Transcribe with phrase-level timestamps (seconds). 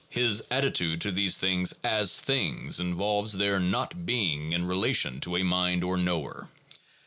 [0.09, 5.43] His attitude to these things as things involves their not being in relation to a
[5.43, 6.49] mind or knower.